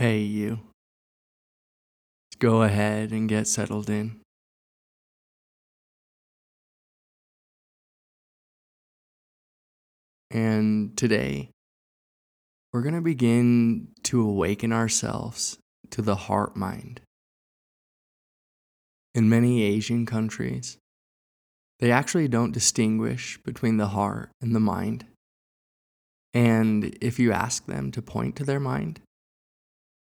Hey, 0.00 0.20
you. 0.20 0.60
Go 2.38 2.62
ahead 2.62 3.10
and 3.10 3.28
get 3.28 3.46
settled 3.46 3.90
in. 3.90 4.22
And 10.30 10.96
today, 10.96 11.50
we're 12.72 12.80
going 12.80 12.94
to 12.94 13.02
begin 13.02 13.88
to 14.04 14.22
awaken 14.22 14.72
ourselves 14.72 15.58
to 15.90 16.00
the 16.00 16.16
heart 16.16 16.56
mind. 16.56 17.02
In 19.14 19.28
many 19.28 19.64
Asian 19.64 20.06
countries, 20.06 20.78
they 21.78 21.92
actually 21.92 22.26
don't 22.26 22.52
distinguish 22.52 23.38
between 23.44 23.76
the 23.76 23.88
heart 23.88 24.30
and 24.40 24.54
the 24.54 24.60
mind. 24.60 25.04
And 26.32 26.96
if 27.02 27.18
you 27.18 27.32
ask 27.32 27.66
them 27.66 27.90
to 27.90 28.00
point 28.00 28.36
to 28.36 28.44
their 28.44 28.60
mind, 28.60 29.02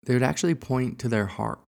they 0.09 0.15
would 0.15 0.23
actually 0.23 0.55
point 0.55 0.99
to 0.99 1.07
their 1.07 1.27
heart. 1.27 1.61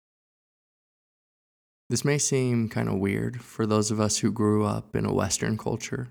This 1.90 2.04
may 2.04 2.18
seem 2.18 2.68
kind 2.68 2.88
of 2.88 2.94
weird 2.94 3.42
for 3.42 3.66
those 3.66 3.90
of 3.90 3.98
us 3.98 4.18
who 4.18 4.30
grew 4.30 4.64
up 4.64 4.94
in 4.94 5.04
a 5.04 5.12
Western 5.12 5.58
culture 5.58 6.08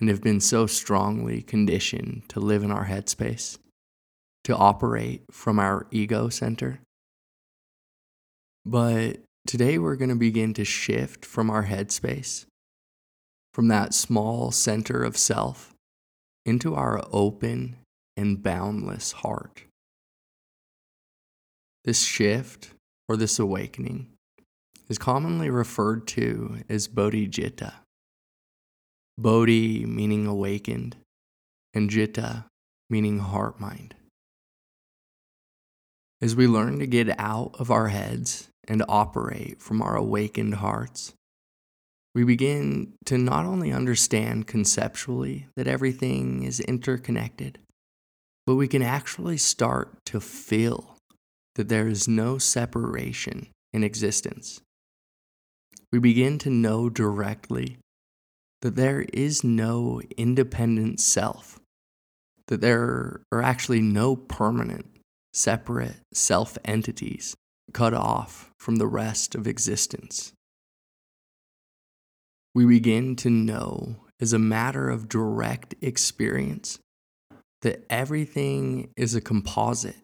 and 0.00 0.08
have 0.08 0.20
been 0.20 0.40
so 0.40 0.66
strongly 0.66 1.42
conditioned 1.42 2.24
to 2.30 2.40
live 2.40 2.64
in 2.64 2.72
our 2.72 2.86
headspace, 2.86 3.58
to 4.42 4.56
operate 4.56 5.22
from 5.30 5.60
our 5.60 5.86
ego 5.92 6.28
center. 6.28 6.80
But 8.64 9.20
today 9.46 9.78
we're 9.78 9.94
going 9.94 10.08
to 10.08 10.16
begin 10.16 10.52
to 10.54 10.64
shift 10.64 11.24
from 11.24 11.48
our 11.48 11.66
headspace, 11.66 12.46
from 13.54 13.68
that 13.68 13.94
small 13.94 14.50
center 14.50 15.04
of 15.04 15.16
self, 15.16 15.74
into 16.44 16.74
our 16.74 17.04
open 17.12 17.76
and 18.16 18.42
boundless 18.42 19.12
heart. 19.12 19.65
This 21.86 22.02
shift 22.02 22.70
or 23.08 23.16
this 23.16 23.38
awakening 23.38 24.08
is 24.88 24.98
commonly 24.98 25.50
referred 25.50 26.08
to 26.08 26.64
as 26.68 26.88
bodhicitta. 26.88 27.74
Bodhi 29.16 29.86
meaning 29.86 30.26
awakened, 30.26 30.96
and 31.72 31.88
citta 31.88 32.46
meaning 32.90 33.20
heart 33.20 33.60
mind. 33.60 33.94
As 36.20 36.34
we 36.34 36.48
learn 36.48 36.80
to 36.80 36.88
get 36.88 37.20
out 37.20 37.54
of 37.60 37.70
our 37.70 37.86
heads 37.86 38.48
and 38.66 38.82
operate 38.88 39.62
from 39.62 39.80
our 39.80 39.94
awakened 39.94 40.56
hearts, 40.56 41.12
we 42.16 42.24
begin 42.24 42.94
to 43.04 43.16
not 43.16 43.46
only 43.46 43.70
understand 43.70 44.48
conceptually 44.48 45.46
that 45.54 45.68
everything 45.68 46.42
is 46.42 46.58
interconnected, 46.58 47.60
but 48.44 48.56
we 48.56 48.66
can 48.66 48.82
actually 48.82 49.36
start 49.36 49.94
to 50.06 50.20
feel 50.20 50.95
that 51.56 51.68
there 51.68 51.88
is 51.88 52.06
no 52.06 52.38
separation 52.38 53.48
in 53.72 53.82
existence. 53.82 54.60
We 55.90 55.98
begin 55.98 56.38
to 56.40 56.50
know 56.50 56.90
directly 56.90 57.78
that 58.60 58.76
there 58.76 59.06
is 59.12 59.42
no 59.42 60.02
independent 60.16 61.00
self, 61.00 61.58
that 62.48 62.60
there 62.60 63.22
are 63.32 63.42
actually 63.42 63.80
no 63.80 64.16
permanent, 64.16 64.86
separate 65.32 65.96
self 66.12 66.58
entities 66.64 67.34
cut 67.72 67.94
off 67.94 68.50
from 68.58 68.76
the 68.76 68.86
rest 68.86 69.34
of 69.34 69.46
existence. 69.46 70.32
We 72.54 72.66
begin 72.66 73.16
to 73.16 73.30
know, 73.30 73.96
as 74.20 74.32
a 74.32 74.38
matter 74.38 74.90
of 74.90 75.08
direct 75.08 75.74
experience, 75.80 76.78
that 77.62 77.84
everything 77.88 78.90
is 78.96 79.14
a 79.14 79.20
composite 79.20 79.96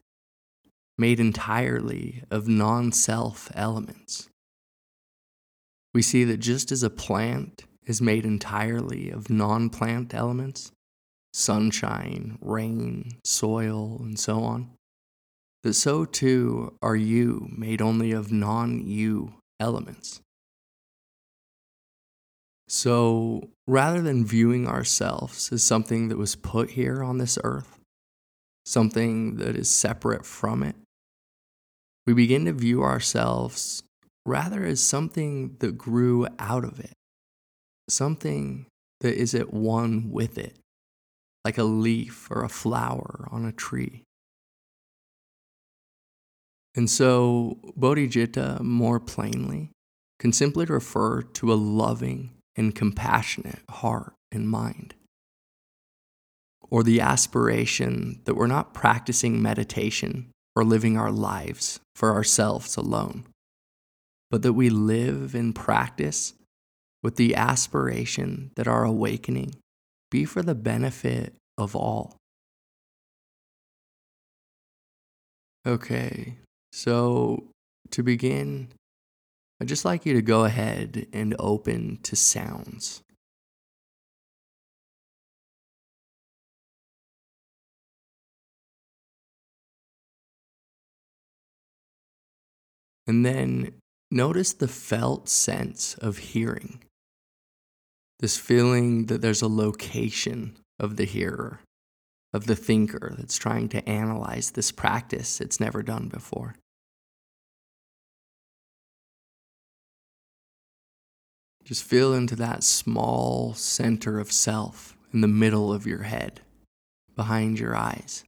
made 0.97 1.19
entirely 1.19 2.23
of 2.29 2.47
non 2.47 2.91
self 2.91 3.51
elements. 3.55 4.29
We 5.93 6.01
see 6.01 6.23
that 6.23 6.37
just 6.37 6.71
as 6.71 6.83
a 6.83 6.89
plant 6.89 7.65
is 7.85 8.01
made 8.01 8.25
entirely 8.25 9.09
of 9.09 9.29
non 9.29 9.69
plant 9.69 10.13
elements, 10.13 10.71
sunshine, 11.33 12.37
rain, 12.41 13.11
soil, 13.23 13.99
and 14.01 14.19
so 14.19 14.43
on, 14.43 14.71
that 15.63 15.73
so 15.73 16.05
too 16.05 16.77
are 16.81 16.95
you 16.95 17.47
made 17.55 17.81
only 17.81 18.11
of 18.11 18.31
non 18.31 18.85
you 18.85 19.33
elements. 19.59 20.21
So 22.67 23.49
rather 23.67 24.01
than 24.01 24.25
viewing 24.25 24.67
ourselves 24.67 25.51
as 25.51 25.63
something 25.63 26.07
that 26.09 26.17
was 26.17 26.35
put 26.35 26.71
here 26.71 27.03
on 27.03 27.17
this 27.17 27.37
earth, 27.43 27.77
something 28.65 29.35
that 29.35 29.55
is 29.55 29.69
separate 29.69 30.25
from 30.25 30.63
it, 30.63 30.75
we 32.05 32.13
begin 32.13 32.45
to 32.45 32.53
view 32.53 32.83
ourselves 32.83 33.83
rather 34.25 34.65
as 34.65 34.81
something 34.81 35.55
that 35.59 35.77
grew 35.77 36.27
out 36.39 36.63
of 36.63 36.79
it, 36.79 36.93
something 37.89 38.65
that 39.01 39.15
is 39.15 39.35
at 39.35 39.53
one 39.53 40.11
with 40.11 40.37
it, 40.37 40.57
like 41.43 41.57
a 41.57 41.63
leaf 41.63 42.29
or 42.31 42.43
a 42.43 42.49
flower 42.49 43.27
on 43.31 43.45
a 43.45 43.51
tree. 43.51 44.03
And 46.75 46.89
so, 46.89 47.59
bodhicitta, 47.77 48.61
more 48.61 48.99
plainly, 48.99 49.69
can 50.19 50.33
simply 50.33 50.65
refer 50.65 51.21
to 51.21 51.53
a 51.53 51.55
loving 51.55 52.31
and 52.55 52.73
compassionate 52.73 53.61
heart 53.69 54.13
and 54.31 54.49
mind. 54.49 54.95
Or 56.69 56.81
the 56.81 57.01
aspiration 57.01 58.21
that 58.25 58.35
we're 58.35 58.47
not 58.47 58.73
practicing 58.73 59.41
meditation 59.41 60.31
or 60.55 60.63
living 60.63 60.97
our 60.97 61.11
lives 61.11 61.79
for 61.95 62.13
ourselves 62.13 62.77
alone, 62.77 63.25
but 64.29 64.41
that 64.41 64.53
we 64.53 64.69
live 64.69 65.35
in 65.35 65.53
practice 65.53 66.33
with 67.01 67.15
the 67.15 67.35
aspiration 67.35 68.51
that 68.55 68.67
our 68.67 68.83
awakening 68.83 69.55
be 70.09 70.25
for 70.25 70.41
the 70.41 70.55
benefit 70.55 71.33
of 71.57 71.75
all. 71.75 72.17
Okay, 75.65 76.35
so 76.71 77.45
to 77.91 78.03
begin, 78.03 78.67
I'd 79.61 79.67
just 79.67 79.85
like 79.85 80.05
you 80.05 80.13
to 80.13 80.21
go 80.21 80.43
ahead 80.43 81.07
and 81.13 81.35
open 81.39 81.99
to 82.03 82.15
sounds. 82.15 83.01
And 93.05 93.25
then 93.25 93.73
notice 94.11 94.53
the 94.53 94.67
felt 94.67 95.27
sense 95.27 95.95
of 95.95 96.17
hearing. 96.17 96.83
This 98.19 98.37
feeling 98.37 99.07
that 99.07 99.21
there's 99.21 99.41
a 99.41 99.47
location 99.47 100.57
of 100.79 100.95
the 100.95 101.05
hearer, 101.05 101.59
of 102.33 102.47
the 102.47 102.55
thinker 102.55 103.13
that's 103.17 103.37
trying 103.37 103.69
to 103.69 103.87
analyze 103.87 104.51
this 104.51 104.71
practice 104.71 105.41
it's 105.41 105.59
never 105.59 105.83
done 105.83 106.07
before. 106.07 106.55
Just 111.63 111.83
feel 111.83 112.13
into 112.13 112.35
that 112.35 112.63
small 112.63 113.53
center 113.53 114.19
of 114.19 114.31
self 114.31 114.97
in 115.13 115.21
the 115.21 115.27
middle 115.27 115.71
of 115.71 115.87
your 115.87 116.03
head, 116.03 116.41
behind 117.15 117.57
your 117.59 117.75
eyes. 117.75 118.23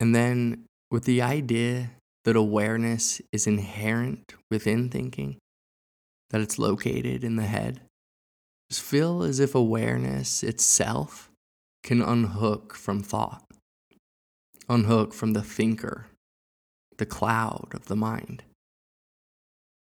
And 0.00 0.14
then 0.14 0.64
with 0.90 1.04
the 1.04 1.20
idea 1.20 1.90
that 2.24 2.34
awareness 2.34 3.20
is 3.32 3.46
inherent 3.46 4.34
within 4.50 4.88
thinking, 4.88 5.36
that 6.30 6.40
it's 6.40 6.58
located 6.58 7.22
in 7.22 7.36
the 7.36 7.44
head, 7.44 7.80
just 8.70 8.82
feel 8.82 9.22
as 9.22 9.40
if 9.40 9.54
awareness 9.54 10.42
itself 10.42 11.30
can 11.82 12.00
unhook 12.00 12.74
from 12.74 13.02
thought, 13.02 13.44
unhook 14.68 15.12
from 15.12 15.34
the 15.34 15.42
thinker, 15.42 16.06
the 16.96 17.06
cloud 17.06 17.68
of 17.74 17.86
the 17.86 17.96
mind, 17.96 18.42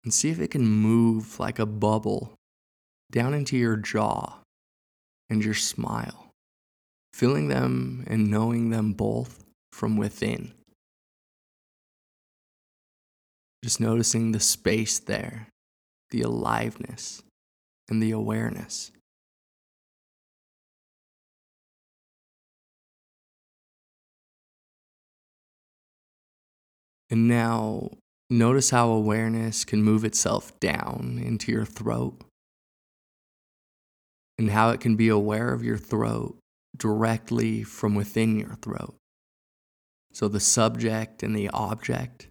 and 0.03 0.13
see 0.13 0.29
if 0.29 0.39
it 0.39 0.51
can 0.51 0.65
move 0.65 1.39
like 1.39 1.59
a 1.59 1.65
bubble 1.65 2.33
down 3.11 3.33
into 3.33 3.57
your 3.57 3.77
jaw 3.77 4.39
and 5.29 5.43
your 5.43 5.53
smile, 5.53 6.29
feeling 7.13 7.47
them 7.47 8.03
and 8.07 8.29
knowing 8.29 8.69
them 8.69 8.91
both 8.93 9.42
from 9.73 9.97
within. 9.97 10.53
Just 13.63 13.79
noticing 13.79 14.31
the 14.31 14.39
space 14.39 14.99
there, 14.99 15.47
the 16.11 16.21
aliveness, 16.21 17.23
and 17.89 18.01
the 18.01 18.11
awareness. 18.11 18.91
And 27.09 27.27
now 27.27 27.91
notice 28.29 28.69
how 28.69 28.89
awareness 28.89 29.65
can 29.65 29.81
move 29.81 30.05
itself 30.05 30.59
down 30.59 31.19
into 31.23 31.51
your 31.51 31.65
throat, 31.65 32.21
and 34.37 34.51
how 34.51 34.69
it 34.69 34.79
can 34.79 34.95
be 34.95 35.09
aware 35.09 35.51
of 35.51 35.63
your 35.63 35.77
throat 35.77 36.37
directly 36.77 37.63
from 37.63 37.95
within 37.95 38.39
your 38.39 38.55
throat. 38.61 38.95
So 40.13 40.27
the 40.27 40.39
subject 40.39 41.23
and 41.23 41.35
the 41.35 41.49
object, 41.49 42.27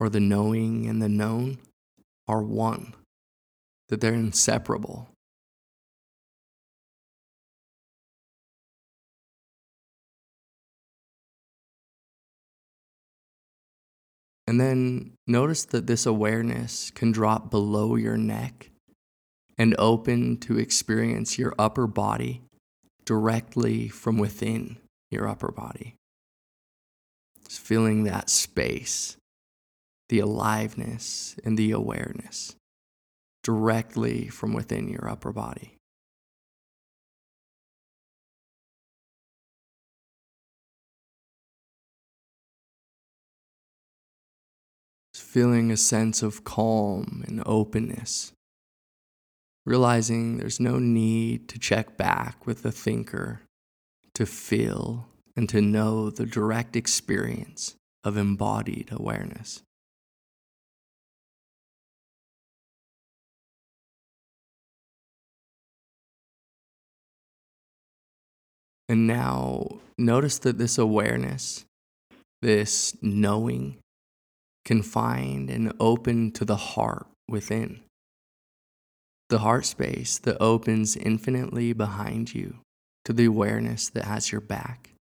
or 0.00 0.08
the 0.08 0.20
knowing 0.20 0.86
and 0.86 1.00
the 1.00 1.08
known, 1.08 1.58
are 2.28 2.42
one, 2.42 2.94
that 3.88 4.00
they're 4.00 4.12
inseparable. 4.12 5.08
And 14.48 14.60
then 14.60 15.12
notice 15.26 15.64
that 15.66 15.86
this 15.86 16.06
awareness 16.06 16.90
can 16.90 17.10
drop 17.10 17.50
below 17.50 17.96
your 17.96 18.16
neck 18.16 18.70
and 19.58 19.74
open 19.78 20.38
to 20.38 20.58
experience 20.58 21.38
your 21.38 21.54
upper 21.58 21.86
body 21.86 22.42
directly 23.04 23.88
from 23.88 24.18
within 24.18 24.78
your 25.10 25.28
upper 25.28 25.50
body. 25.50 25.95
Feeling 27.48 28.04
that 28.04 28.30
space, 28.30 29.16
the 30.08 30.20
aliveness, 30.20 31.36
and 31.44 31.58
the 31.58 31.72
awareness 31.72 32.54
directly 33.42 34.28
from 34.28 34.52
within 34.52 34.88
your 34.88 35.08
upper 35.08 35.32
body. 35.32 35.76
feeling 45.36 45.70
a 45.70 45.76
sense 45.76 46.22
of 46.22 46.44
calm 46.44 47.22
and 47.28 47.42
openness, 47.44 48.32
realizing 49.66 50.38
there's 50.38 50.58
no 50.58 50.78
need 50.78 51.46
to 51.46 51.58
check 51.58 51.98
back 51.98 52.46
with 52.46 52.62
the 52.62 52.72
thinker 52.72 53.42
to 54.14 54.24
feel 54.24 55.06
and 55.36 55.48
to 55.50 55.60
know 55.60 56.10
the 56.10 56.26
direct 56.26 56.74
experience 56.74 57.76
of 58.02 58.16
embodied 58.16 58.88
awareness. 58.90 59.62
And 68.88 69.06
now 69.06 69.80
notice 69.98 70.38
that 70.38 70.58
this 70.58 70.78
awareness, 70.78 71.64
this 72.40 72.96
knowing, 73.02 73.78
confined 74.64 75.50
and 75.50 75.72
open 75.80 76.30
to 76.32 76.44
the 76.44 76.56
heart 76.56 77.06
within. 77.28 77.80
The 79.28 79.40
heart 79.40 79.66
space 79.66 80.18
that 80.18 80.40
opens 80.40 80.96
infinitely 80.96 81.72
behind 81.72 82.32
you 82.32 82.58
to 83.04 83.12
the 83.12 83.24
awareness 83.24 83.88
that 83.88 84.04
has 84.04 84.30
your 84.30 84.40
back. 84.40 84.95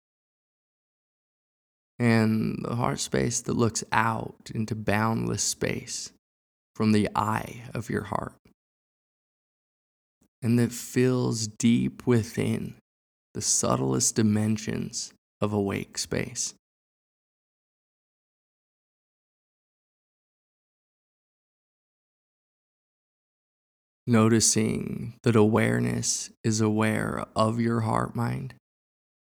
And 1.99 2.63
the 2.63 2.75
heart 2.75 2.99
space 2.99 3.41
that 3.41 3.53
looks 3.53 3.83
out 3.91 4.51
into 4.53 4.75
boundless 4.75 5.43
space 5.43 6.11
from 6.75 6.91
the 6.91 7.09
eye 7.15 7.63
of 7.73 7.89
your 7.89 8.03
heart. 8.03 8.33
And 10.41 10.59
that 10.59 10.71
fills 10.71 11.47
deep 11.47 12.05
within 12.05 12.75
the 13.33 13.41
subtlest 13.41 14.15
dimensions 14.15 15.13
of 15.39 15.53
awake 15.53 15.97
space. 15.97 16.53
noticing 24.05 25.13
that 25.23 25.35
awareness 25.35 26.29
is 26.43 26.61
aware 26.61 27.25
of 27.35 27.59
your 27.59 27.81
heart 27.81 28.15
mind 28.15 28.53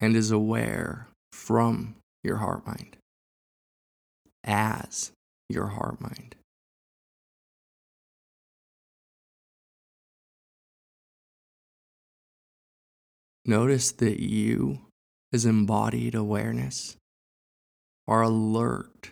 and 0.00 0.16
is 0.16 0.30
aware 0.30 1.08
from 1.32 1.94
your 2.22 2.36
heart 2.36 2.66
mind 2.66 2.96
as 4.44 5.12
your 5.48 5.66
heart 5.68 6.00
mind. 6.00 6.36
Notice 13.44 13.90
that 13.92 14.20
you, 14.20 14.80
as 15.32 15.44
embodied 15.44 16.14
awareness, 16.14 16.96
are 18.06 18.22
alert 18.22 19.10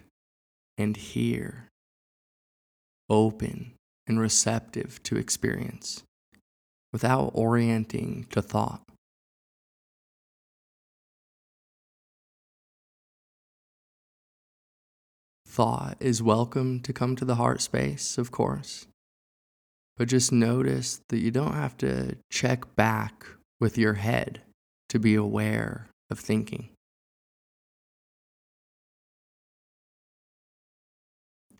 and 0.77 0.97
here, 0.97 1.69
open 3.09 3.73
and 4.07 4.21
receptive 4.21 5.03
to 5.05 5.17
experience 5.17 6.03
without 6.93 7.31
orienting 7.35 8.27
to 8.31 8.41
thought. 8.41 8.88
Thought 15.59 15.97
is 15.99 16.23
welcome 16.23 16.79
to 16.83 16.93
come 16.93 17.17
to 17.17 17.25
the 17.25 17.35
heart 17.35 17.61
space, 17.61 18.17
of 18.17 18.31
course, 18.31 18.87
but 19.97 20.07
just 20.07 20.31
notice 20.31 21.01
that 21.09 21.19
you 21.19 21.33
don't 21.33 21.55
have 21.55 21.77
to 21.79 22.17
check 22.31 22.77
back 22.77 23.27
with 23.59 23.77
your 23.77 23.95
head 23.95 24.43
to 24.89 25.01
be 25.01 25.17
aware 25.17 25.89
of 26.13 26.21
thinking. 26.21 26.69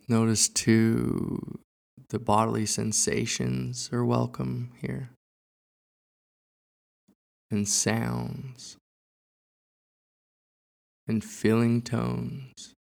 Notice 0.07 0.49
too 0.49 1.59
the 2.11 2.21
bodily 2.21 2.67
sensations 2.67 3.91
are 3.93 4.05
welcome 4.05 4.71
here, 4.81 5.11
and 7.51 7.67
sounds, 7.67 8.77
and 11.09 11.25
feeling 11.25 11.83
tones. 11.83 12.77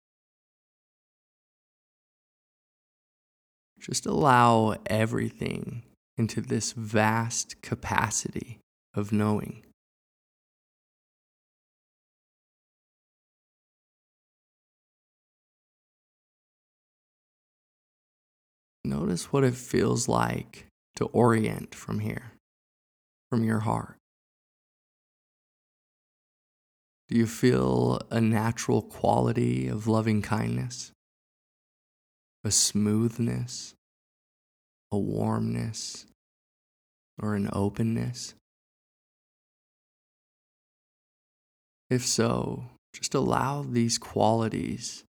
Just 3.84 4.06
allow 4.06 4.76
everything 4.86 5.82
into 6.16 6.40
this 6.40 6.72
vast 6.72 7.60
capacity 7.60 8.58
of 8.94 9.12
knowing. 9.12 9.62
Notice 18.86 19.30
what 19.34 19.44
it 19.44 19.54
feels 19.54 20.08
like 20.08 20.66
to 20.96 21.04
orient 21.06 21.74
from 21.74 21.98
here, 21.98 22.32
from 23.28 23.44
your 23.44 23.60
heart. 23.60 23.96
Do 27.08 27.18
you 27.18 27.26
feel 27.26 28.00
a 28.10 28.22
natural 28.22 28.80
quality 28.80 29.68
of 29.68 29.86
loving 29.86 30.22
kindness? 30.22 30.93
A 32.44 32.50
smoothness? 32.50 33.74
A 34.92 34.98
warmness? 34.98 36.04
Or 37.20 37.34
an 37.34 37.48
openness? 37.52 38.34
If 41.88 42.06
so, 42.06 42.64
just 42.92 43.14
allow 43.14 43.62
these 43.62 43.98
qualities 43.98 45.04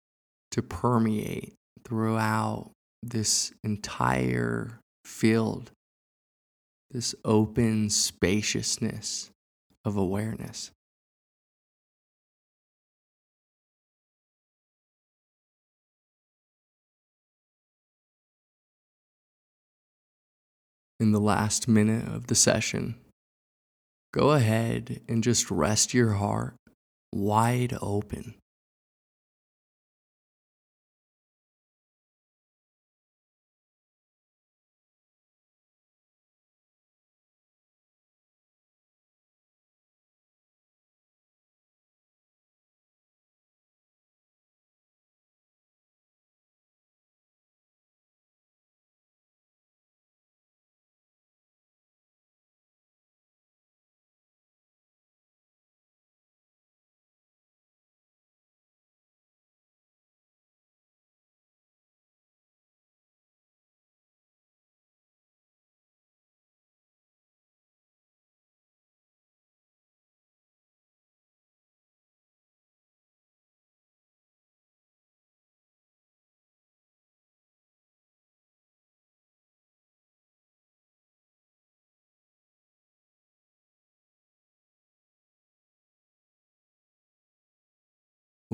to 0.53 0.63
permeate 0.63 1.55
throughout 1.85 2.71
this 3.03 3.53
entire 3.63 4.79
field, 5.05 5.71
this 6.91 7.15
open 7.25 7.91
spaciousness 7.91 9.31
of 9.85 9.97
awareness. 9.97 10.71
In 21.05 21.13
the 21.13 21.21
last 21.21 21.69
minute 21.69 22.09
of 22.09 22.29
the 22.29 22.35
session, 22.35 22.95
go 24.15 24.31
ahead 24.31 25.03
and 25.07 25.23
just 25.23 25.51
rest 25.51 25.93
your 25.93 26.13
heart 26.13 26.55
wide 27.13 27.77
open. 27.83 28.37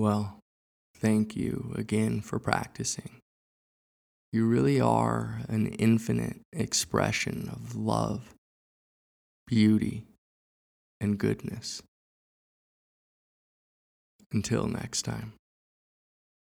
Well, 0.00 0.40
thank 0.96 1.36
you 1.36 1.74
again 1.76 2.22
for 2.22 2.38
practicing. 2.38 3.20
You 4.32 4.46
really 4.46 4.80
are 4.80 5.42
an 5.48 5.66
infinite 5.66 6.40
expression 6.52 7.50
of 7.52 7.76
love, 7.76 8.34
beauty, 9.46 10.06
and 11.00 11.18
goodness. 11.18 11.82
Until 14.32 14.66
next 14.68 15.02
time. 15.02 15.34